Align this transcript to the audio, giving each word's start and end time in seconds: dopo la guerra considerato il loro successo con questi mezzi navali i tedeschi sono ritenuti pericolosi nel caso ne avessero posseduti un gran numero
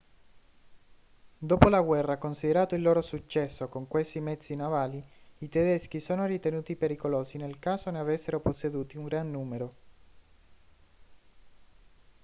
dopo 1.37 1.69
la 1.69 1.81
guerra 1.81 2.17
considerato 2.17 2.73
il 2.73 2.81
loro 2.81 3.01
successo 3.01 3.67
con 3.67 3.87
questi 3.87 4.19
mezzi 4.19 4.55
navali 4.55 4.99
i 5.37 5.47
tedeschi 5.47 5.99
sono 5.99 6.25
ritenuti 6.25 6.75
pericolosi 6.75 7.37
nel 7.37 7.59
caso 7.59 7.91
ne 7.91 7.99
avessero 7.99 8.39
posseduti 8.39 8.97
un 8.97 9.05
gran 9.05 9.29
numero 9.29 9.75